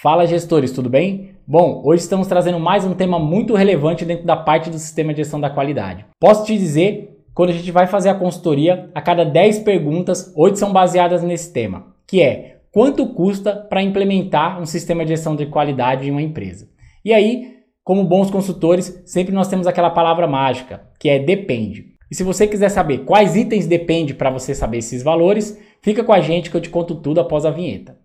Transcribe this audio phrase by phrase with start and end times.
[0.00, 1.32] Fala gestores, tudo bem?
[1.44, 5.24] Bom, hoje estamos trazendo mais um tema muito relevante dentro da parte do sistema de
[5.24, 6.06] gestão da qualidade.
[6.20, 10.56] Posso te dizer, quando a gente vai fazer a consultoria, a cada 10 perguntas, 8
[10.56, 15.46] são baseadas nesse tema, que é quanto custa para implementar um sistema de gestão de
[15.46, 16.68] qualidade em uma empresa.
[17.04, 21.86] E aí, como bons consultores, sempre nós temos aquela palavra mágica, que é depende.
[22.08, 26.12] E se você quiser saber quais itens depende para você saber esses valores, fica com
[26.12, 27.96] a gente que eu te conto tudo após a vinheta.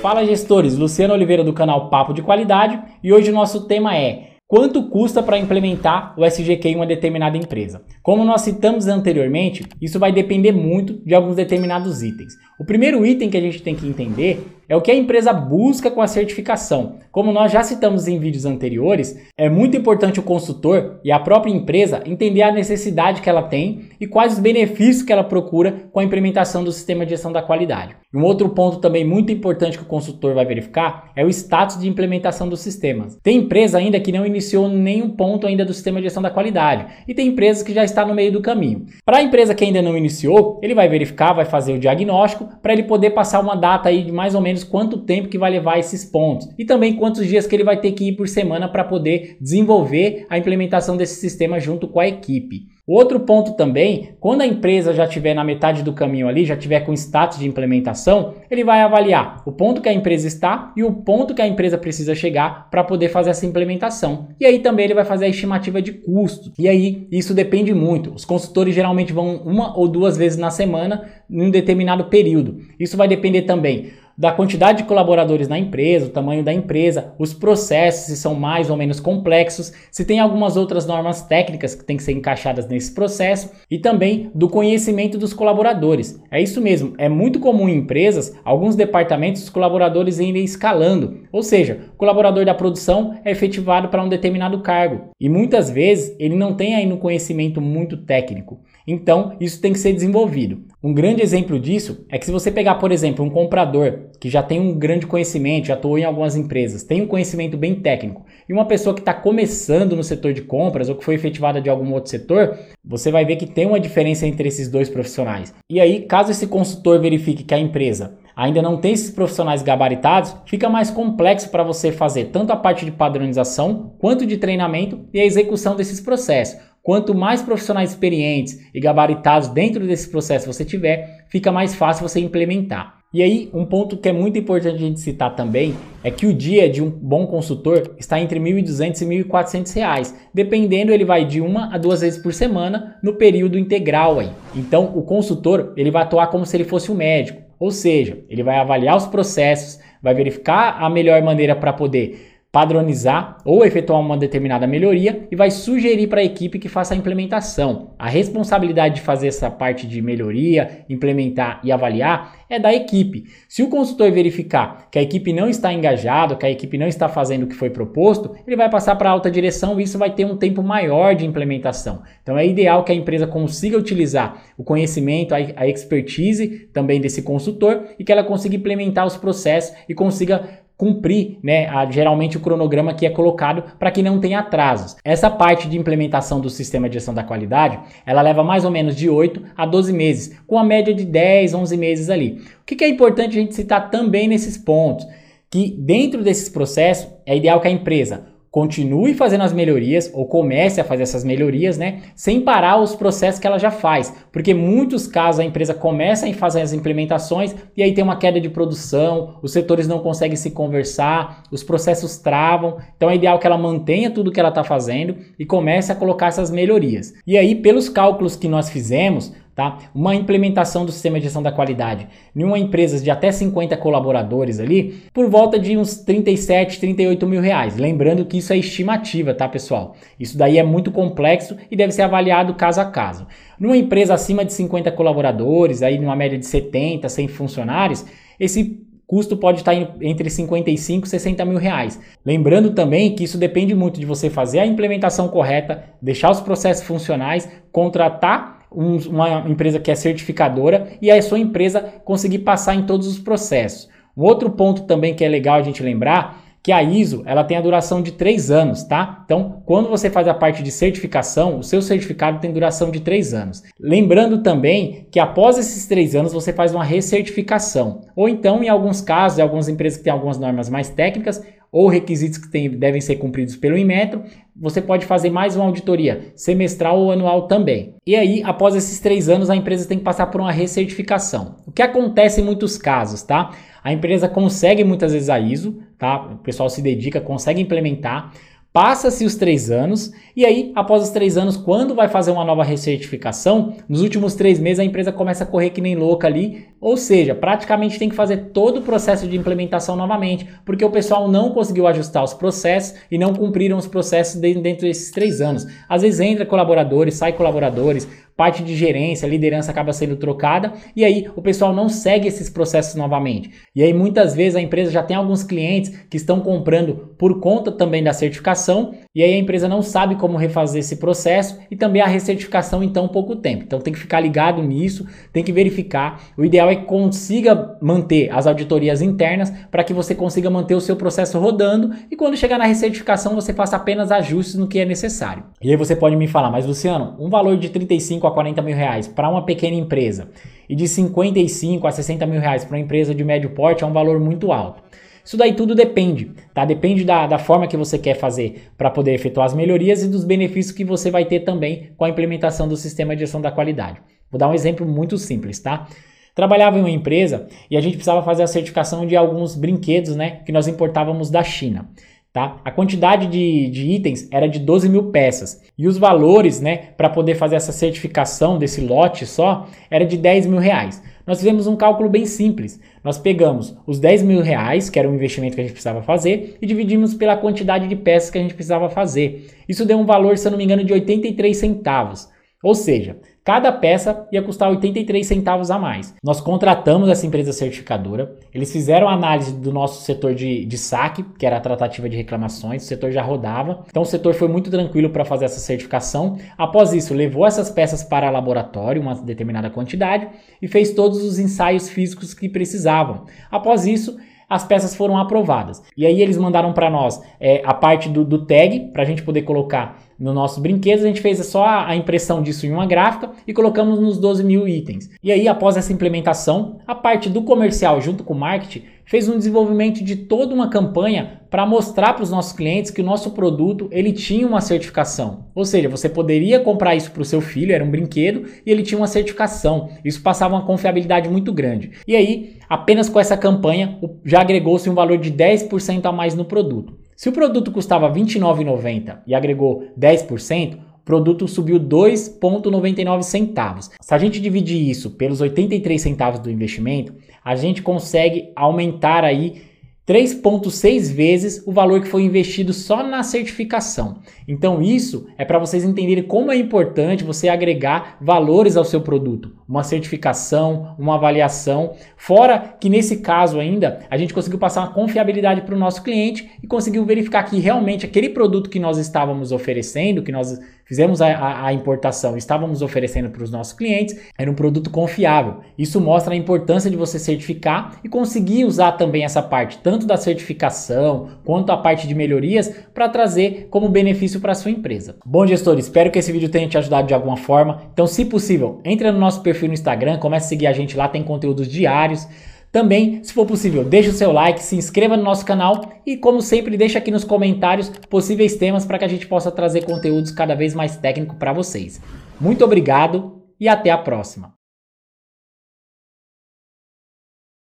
[0.00, 4.30] Fala gestores, Luciano Oliveira do canal Papo de Qualidade e hoje o nosso tema é
[4.48, 7.82] Quanto custa para implementar o SGQ em uma determinada empresa?
[8.02, 12.32] Como nós citamos anteriormente, isso vai depender muito de alguns determinados itens.
[12.58, 15.90] O primeiro item que a gente tem que entender é o que a empresa busca
[15.90, 17.00] com a certificação.
[17.10, 21.50] Como nós já citamos em vídeos anteriores, é muito importante o consultor e a própria
[21.50, 25.98] empresa entender a necessidade que ela tem e quais os benefícios que ela procura com
[25.98, 27.96] a implementação do sistema de gestão da qualidade.
[28.14, 31.88] Um outro ponto também muito importante que o consultor vai verificar é o status de
[31.88, 33.18] implementação dos sistemas.
[33.22, 36.86] Tem empresa ainda que não iniciou nenhum ponto ainda do sistema de gestão da qualidade
[37.08, 38.86] e tem empresas que já está no meio do caminho.
[39.04, 42.72] Para a empresa que ainda não iniciou, ele vai verificar, vai fazer o diagnóstico para
[42.72, 45.78] ele poder passar uma data aí de mais ou menos quanto tempo que vai levar
[45.78, 48.84] esses pontos e também quantos dias que ele vai ter que ir por semana para
[48.84, 52.70] poder desenvolver a implementação desse sistema junto com a equipe.
[52.92, 56.80] Outro ponto também, quando a empresa já estiver na metade do caminho ali, já tiver
[56.80, 60.92] com status de implementação, ele vai avaliar o ponto que a empresa está e o
[60.92, 64.30] ponto que a empresa precisa chegar para poder fazer essa implementação.
[64.40, 66.50] E aí também ele vai fazer a estimativa de custo.
[66.58, 68.12] E aí isso depende muito.
[68.12, 72.58] Os consultores geralmente vão uma ou duas vezes na semana em um determinado período.
[72.76, 77.32] Isso vai depender também da quantidade de colaboradores na empresa, o tamanho da empresa, os
[77.32, 81.96] processos, se são mais ou menos complexos, se tem algumas outras normas técnicas que têm
[81.96, 86.22] que ser encaixadas nesse processo e também do conhecimento dos colaboradores.
[86.30, 91.42] É isso mesmo, é muito comum em empresas, alguns departamentos, os colaboradores irem escalando, ou
[91.42, 96.36] seja, o colaborador da produção é efetivado para um determinado cargo e muitas vezes ele
[96.36, 98.60] não tem ainda um conhecimento muito técnico.
[98.86, 100.64] Então, isso tem que ser desenvolvido.
[100.82, 104.42] Um grande exemplo disso é que se você pegar, por exemplo, um comprador que já
[104.42, 108.52] tem um grande conhecimento, já atuou em algumas empresas, tem um conhecimento bem técnico, e
[108.52, 111.92] uma pessoa que está começando no setor de compras ou que foi efetivada de algum
[111.92, 115.54] outro setor, você vai ver que tem uma diferença entre esses dois profissionais.
[115.68, 120.34] E aí, caso esse consultor verifique que a empresa ainda não tem esses profissionais gabaritados,
[120.46, 125.20] fica mais complexo para você fazer tanto a parte de padronização quanto de treinamento e
[125.20, 126.58] a execução desses processos.
[126.82, 132.20] Quanto mais profissionais experientes e gabaritados dentro desse processo você tiver, fica mais fácil você
[132.20, 133.00] implementar.
[133.12, 135.74] E aí, um ponto que é muito importante a gente citar também
[136.04, 140.16] é que o dia de um bom consultor está entre R$ 1.200 e 1.400 reais.
[140.32, 144.30] Dependendo, ele vai de uma a duas vezes por semana no período integral aí.
[144.54, 147.42] Então, o consultor, ele vai atuar como se ele fosse um médico.
[147.58, 153.38] Ou seja, ele vai avaliar os processos, vai verificar a melhor maneira para poder padronizar
[153.44, 157.94] ou efetuar uma determinada melhoria e vai sugerir para a equipe que faça a implementação.
[157.96, 163.26] A responsabilidade de fazer essa parte de melhoria, implementar e avaliar é da equipe.
[163.48, 167.08] Se o consultor verificar que a equipe não está engajada, que a equipe não está
[167.08, 170.12] fazendo o que foi proposto, ele vai passar para a alta direção e isso vai
[170.12, 172.02] ter um tempo maior de implementação.
[172.22, 177.84] Então é ideal que a empresa consiga utilizar o conhecimento, a expertise também desse consultor
[177.96, 182.94] e que ela consiga implementar os processos e consiga cumprir, né, a, geralmente o cronograma
[182.94, 184.96] que é colocado para que não tenha atrasos.
[185.04, 188.96] Essa parte de implementação do sistema de gestão da qualidade, ela leva mais ou menos
[188.96, 192.40] de 8 a 12 meses, com a média de 10, 11 meses ali.
[192.62, 195.06] O que, que é importante a gente citar também nesses pontos?
[195.50, 200.80] Que dentro desses processos é ideal que a empresa continue fazendo as melhorias ou comece
[200.80, 205.06] a fazer essas melhorias, né, sem parar os processos que ela já faz, porque muitos
[205.06, 209.36] casos a empresa começa a fazer as implementações e aí tem uma queda de produção,
[209.42, 214.10] os setores não conseguem se conversar, os processos travam, então é ideal que ela mantenha
[214.10, 217.14] tudo que ela está fazendo e comece a colocar essas melhorias.
[217.26, 219.78] E aí, pelos cálculos que nós fizemos, Tá?
[219.94, 224.60] Uma implementação do sistema de gestão da qualidade em uma empresa de até 50 colaboradores
[224.60, 227.76] ali, por volta de uns 37, 38 mil reais.
[227.76, 229.96] Lembrando que isso é estimativa, tá, pessoal?
[230.18, 233.26] Isso daí é muito complexo e deve ser avaliado caso a caso.
[233.58, 238.06] Numa empresa acima de 50 colaboradores, aí numa média de 70, 100 funcionários,
[238.38, 238.80] esse
[239.10, 242.00] custo pode estar entre 55 e 60 mil reais.
[242.24, 246.86] Lembrando também que isso depende muito de você fazer a implementação correta, deixar os processos
[246.86, 252.86] funcionais, contratar um, uma empresa que é certificadora e a sua empresa conseguir passar em
[252.86, 253.88] todos os processos.
[254.16, 257.56] Um outro ponto também que é legal a gente lembrar que a ISO ela tem
[257.56, 259.22] a duração de 3 anos, tá?
[259.24, 263.32] Então, quando você faz a parte de certificação, o seu certificado tem duração de 3
[263.32, 263.62] anos.
[263.78, 268.02] Lembrando também que após esses 3 anos você faz uma recertificação.
[268.14, 271.88] Ou então, em alguns casos, em algumas empresas que têm algumas normas mais técnicas, ou
[271.88, 274.22] requisitos que tem, devem ser cumpridos pelo Inmetro,
[274.54, 277.94] você pode fazer mais uma auditoria semestral ou anual também.
[278.06, 281.56] E aí, após esses três anos, a empresa tem que passar por uma recertificação.
[281.66, 283.52] O que acontece em muitos casos, tá?
[283.82, 286.32] A empresa consegue muitas vezes a ISO, tá?
[286.32, 288.32] O pessoal se dedica, consegue implementar,
[288.72, 292.62] Passa-se os três anos e aí, após os três anos, quando vai fazer uma nova
[292.62, 296.96] recertificação, nos últimos três meses a empresa começa a correr que nem louca ali, ou
[296.96, 301.50] seja, praticamente tem que fazer todo o processo de implementação novamente, porque o pessoal não
[301.50, 305.66] conseguiu ajustar os processos e não cumpriram os processos dentro desses três anos.
[305.88, 308.06] Às vezes entra colaboradores, sai colaboradores,
[308.40, 312.94] parte de gerência, liderança acaba sendo trocada e aí o pessoal não segue esses processos
[312.94, 313.50] novamente.
[313.76, 317.70] E aí muitas vezes a empresa já tem alguns clientes que estão comprando por conta
[317.70, 322.00] também da certificação e aí a empresa não sabe como refazer esse processo e também
[322.00, 323.64] a recertificação em tão pouco tempo.
[323.64, 326.20] Então tem que ficar ligado nisso, tem que verificar.
[326.38, 330.80] O ideal é que consiga manter as auditorias internas para que você consiga manter o
[330.80, 334.84] seu processo rodando e quando chegar na recertificação você faça apenas ajustes no que é
[334.84, 335.42] necessário.
[335.60, 338.76] E aí você pode me falar, mas Luciano, um valor de 35 a 40 mil
[338.76, 340.28] reais para uma pequena empresa
[340.68, 343.92] e de 55 a 60 mil reais para uma empresa de médio porte é um
[343.92, 344.80] valor muito alto.
[345.24, 346.64] Isso daí tudo depende, tá?
[346.64, 350.24] Depende da, da forma que você quer fazer para poder efetuar as melhorias e dos
[350.24, 354.00] benefícios que você vai ter também com a implementação do sistema de gestão da qualidade.
[354.30, 355.88] Vou dar um exemplo muito simples, tá?
[356.34, 360.40] Trabalhava em uma empresa e a gente precisava fazer a certificação de alguns brinquedos, né,
[360.46, 361.90] que nós importávamos da China.
[362.32, 362.60] Tá?
[362.64, 367.10] A quantidade de, de, itens era de 12 mil peças e os valores, né, para
[367.10, 371.02] poder fazer essa certificação desse lote só, era de 10 mil reais.
[371.30, 372.80] Nós fizemos um cálculo bem simples.
[373.04, 376.56] Nós pegamos os 10 mil reais, que era o investimento que a gente precisava fazer,
[376.60, 379.46] e dividimos pela quantidade de peças que a gente precisava fazer.
[379.68, 382.28] Isso deu um valor, se eu não me engano, de 83 centavos.
[382.64, 386.14] Ou seja, Cada peça ia custar 83 centavos a mais.
[386.22, 391.24] Nós contratamos essa empresa certificadora, eles fizeram a análise do nosso setor de, de saque,
[391.38, 394.70] que era a tratativa de reclamações, o setor já rodava, então o setor foi muito
[394.70, 396.38] tranquilo para fazer essa certificação.
[396.56, 400.28] Após isso, levou essas peças para laboratório, uma determinada quantidade,
[400.60, 403.24] e fez todos os ensaios físicos que precisavam.
[403.50, 404.18] Após isso,
[404.50, 405.80] as peças foram aprovadas.
[405.96, 409.22] E aí eles mandaram para nós é, a parte do, do tag, para a gente
[409.22, 413.30] poder colocar no nossos brinquedos, a gente fez só a impressão disso em uma gráfica
[413.46, 415.08] e colocamos nos 12 mil itens.
[415.22, 419.36] E aí, após essa implementação, a parte do comercial junto com o marketing fez um
[419.36, 423.88] desenvolvimento de toda uma campanha para mostrar para os nossos clientes que o nosso produto
[423.90, 425.46] ele tinha uma certificação.
[425.52, 428.84] Ou seja, você poderia comprar isso para o seu filho, era um brinquedo, e ele
[428.84, 429.88] tinha uma certificação.
[430.04, 431.90] Isso passava uma confiabilidade muito grande.
[432.06, 436.44] E aí, apenas com essa campanha, já agregou-se um valor de 10% a mais no
[436.44, 436.96] produto.
[437.16, 443.90] Se o produto custava R$ 29,90 e agregou 10%, o produto subiu 2,99 centavos.
[444.00, 447.14] Se a gente dividir isso pelos 83 centavos do investimento,
[447.44, 449.62] a gente consegue aumentar aí
[450.10, 454.18] 3,6 vezes o valor que foi investido só na certificação.
[454.48, 459.52] Então, isso é para vocês entenderem como é importante você agregar valores ao seu produto,
[459.68, 461.94] uma certificação, uma avaliação.
[462.16, 466.50] Fora que nesse caso ainda a gente conseguiu passar uma confiabilidade para o nosso cliente
[466.60, 470.58] e conseguiu verificar que realmente aquele produto que nós estávamos oferecendo, que nós
[470.90, 475.58] fizemos a, a, a importação, estávamos oferecendo para os nossos clientes, era um produto confiável.
[475.78, 480.16] Isso mostra a importância de você certificar e conseguir usar também essa parte, tanto da
[480.16, 485.14] certificação quanto a parte de melhorias, para trazer como benefício para a sua empresa.
[485.24, 487.82] Bom, gestor, espero que esse vídeo tenha te ajudado de alguma forma.
[487.92, 491.06] Então, se possível, entre no nosso perfil no Instagram, comece a seguir a gente lá,
[491.06, 492.26] tem conteúdos diários.
[492.72, 496.40] Também, se for possível, deixe o seu like, se inscreva no nosso canal e, como
[496.40, 500.54] sempre, deixe aqui nos comentários possíveis temas para que a gente possa trazer conteúdos cada
[500.54, 502.00] vez mais técnicos para vocês.
[502.40, 504.59] Muito obrigado e até a próxima!